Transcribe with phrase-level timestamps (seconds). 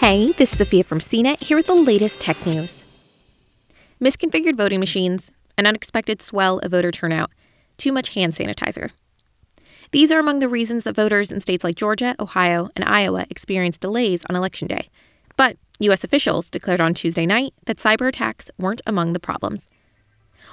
[0.00, 2.84] Hey, this is Sophia from CNET here with the latest tech news.
[4.00, 7.30] Misconfigured voting machines, an unexpected swell of voter turnout,
[7.76, 8.92] too much hand sanitizer.
[9.90, 13.82] These are among the reasons that voters in states like Georgia, Ohio, and Iowa experienced
[13.82, 14.88] delays on Election Day.
[15.36, 16.02] But U.S.
[16.02, 19.68] officials declared on Tuesday night that cyber attacks weren't among the problems.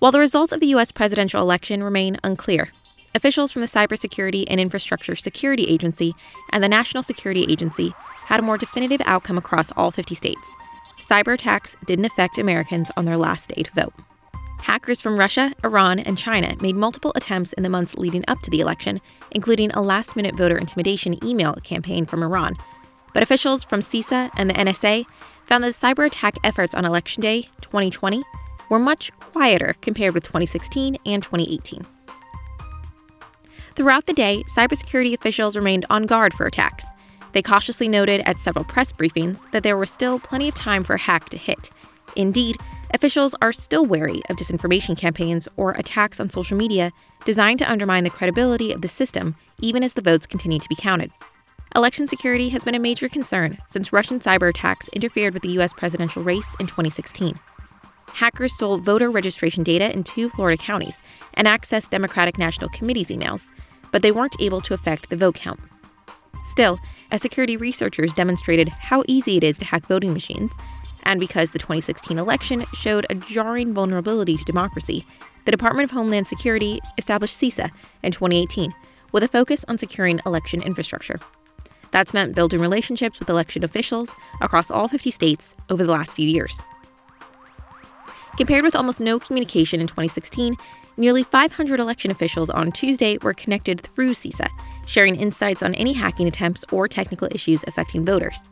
[0.00, 0.92] While the results of the U.S.
[0.92, 2.68] presidential election remain unclear,
[3.14, 6.14] officials from the Cybersecurity and Infrastructure Security Agency
[6.52, 7.94] and the National Security Agency
[8.30, 10.56] had a more definitive outcome across all 50 states.
[11.00, 13.92] Cyber attacks didn't affect Americans on their last day to vote.
[14.60, 18.50] Hackers from Russia, Iran, and China made multiple attempts in the months leading up to
[18.50, 19.00] the election,
[19.32, 22.54] including a last minute voter intimidation email campaign from Iran.
[23.12, 25.06] But officials from CISA and the NSA
[25.46, 28.22] found that cyber attack efforts on Election Day 2020
[28.70, 31.84] were much quieter compared with 2016 and 2018.
[33.74, 36.84] Throughout the day, cybersecurity officials remained on guard for attacks.
[37.32, 40.94] They cautiously noted at several press briefings that there was still plenty of time for
[40.94, 41.70] a hack to hit.
[42.16, 42.56] Indeed,
[42.92, 46.92] officials are still wary of disinformation campaigns or attacks on social media
[47.24, 50.74] designed to undermine the credibility of the system, even as the votes continue to be
[50.74, 51.10] counted.
[51.76, 55.72] Election security has been a major concern since Russian cyber attacks interfered with the U.S.
[55.72, 57.38] presidential race in 2016.
[58.08, 61.00] Hackers stole voter registration data in two Florida counties
[61.34, 63.48] and accessed Democratic National Committee's emails,
[63.92, 65.60] but they weren't able to affect the vote count.
[66.44, 70.52] Still, as security researchers demonstrated how easy it is to hack voting machines,
[71.04, 75.06] and because the 2016 election showed a jarring vulnerability to democracy,
[75.44, 77.70] the Department of Homeland Security established CISA
[78.02, 78.72] in 2018
[79.12, 81.18] with a focus on securing election infrastructure.
[81.90, 86.28] That's meant building relationships with election officials across all 50 states over the last few
[86.28, 86.60] years.
[88.36, 90.56] Compared with almost no communication in 2016,
[90.96, 94.48] nearly 500 election officials on Tuesday were connected through CISA,
[94.90, 98.48] sharing insights on any hacking attempts or technical issues affecting voters.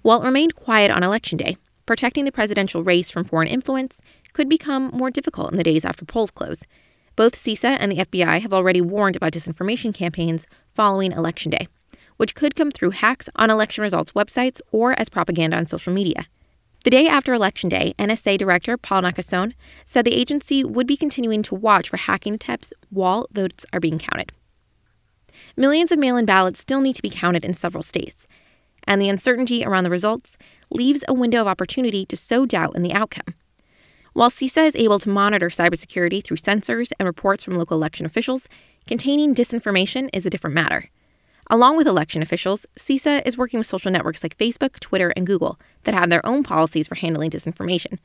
[0.00, 4.00] While it remained quiet on Election Day, protecting the presidential race from foreign influence
[4.32, 6.62] could become more difficult in the days after polls close.
[7.14, 11.68] Both CISA and the FBI have already warned about disinformation campaigns following Election Day,
[12.16, 16.24] which could come through hacks on election results websites or as propaganda on social media.
[16.84, 19.52] The day after Election Day, NSA Director Paul Nakasone
[19.84, 23.98] said the agency would be continuing to watch for hacking attempts while votes are being
[23.98, 24.32] counted.
[25.56, 28.26] Millions of mail in ballots still need to be counted in several states,
[28.84, 30.36] and the uncertainty around the results
[30.70, 33.34] leaves a window of opportunity to sow doubt in the outcome.
[34.12, 38.48] While CISA is able to monitor cybersecurity through sensors and reports from local election officials,
[38.86, 40.90] containing disinformation is a different matter.
[41.48, 45.58] Along with election officials, CISA is working with social networks like Facebook, Twitter, and Google
[45.84, 47.98] that have their own policies for handling disinformation.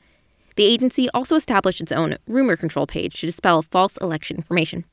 [0.56, 4.84] The agency also established its own rumor control page to dispel false election information.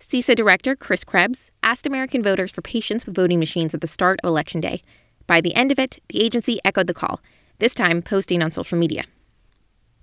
[0.00, 4.20] CISA Director Chris Krebs asked American voters for patience with voting machines at the start
[4.22, 4.82] of Election Day.
[5.26, 7.20] By the end of it, the agency echoed the call,
[7.58, 9.04] this time posting on social media.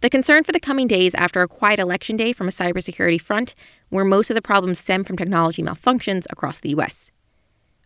[0.02, 3.54] The concern for the coming days after a quiet election day from a cybersecurity front,
[3.90, 7.12] where most of the problems stem from technology malfunctions across the U.S.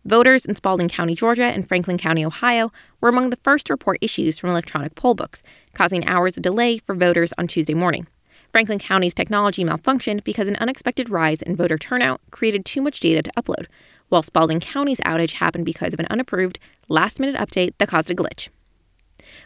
[0.04, 3.98] Voters in Spalding County, Georgia, and Franklin County, Ohio, were among the first to report
[4.00, 5.42] issues from electronic poll books,
[5.74, 8.06] causing hours of delay for voters on Tuesday morning.
[8.50, 13.22] Franklin County's technology malfunctioned because an unexpected rise in voter turnout created too much data
[13.22, 13.66] to upload,
[14.08, 16.58] while Spalding County's outage happened because of an unapproved,
[16.88, 18.48] last minute update that caused a glitch.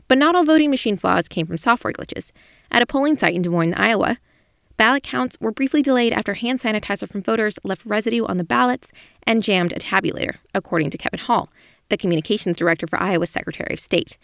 [0.07, 2.31] But not all voting machine flaws came from software glitches.
[2.71, 4.19] At a polling site in Des Moines, Iowa,
[4.77, 8.93] ballot counts were briefly delayed after hand sanitizer from voters left residue on the ballots
[9.25, 11.51] and jammed a tabulator, according to Kevin Hall,
[11.89, 14.17] the communications director for Iowa's Secretary of State.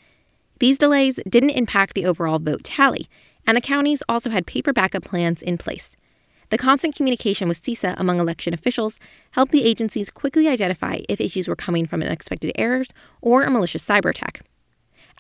[0.61, 3.09] These delays didn't impact the overall vote tally,
[3.49, 5.97] and the counties also had paper backup plans in place.
[6.51, 9.01] The constant communication with CISA among election officials
[9.31, 12.89] helped the agencies quickly identify if issues were coming from unexpected errors
[13.23, 14.43] or a malicious cyber attack.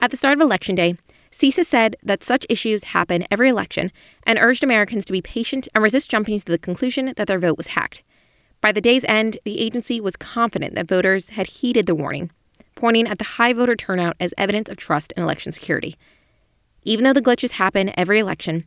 [0.02, 0.96] At the start of Election Day,
[1.30, 3.90] CISA said that such issues happen every election
[4.24, 7.56] and urged Americans to be patient and resist jumping to the conclusion that their vote
[7.56, 8.02] was hacked.
[8.60, 12.30] By the day's end, the agency was confident that voters had heeded the warning,
[12.74, 15.96] pointing at the high voter turnout as evidence of trust in election security.
[16.88, 18.66] Even though the glitches happen every election,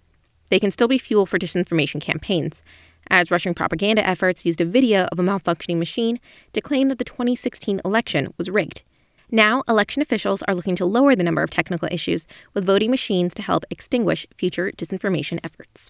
[0.50, 2.62] they can still be fuel for disinformation campaigns,
[3.10, 6.20] as Russian propaganda efforts used a video of a malfunctioning machine
[6.54, 8.84] to claim that the 2016 election was rigged.
[9.32, 13.34] Now, election officials are looking to lower the number of technical issues with voting machines
[13.34, 15.90] to help extinguish future disinformation efforts.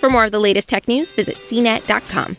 [0.00, 2.36] For more of the latest tech news, visit cnet.com.